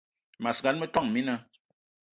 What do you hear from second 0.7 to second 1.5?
metόn mina